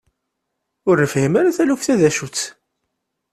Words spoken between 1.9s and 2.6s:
d acu-tt.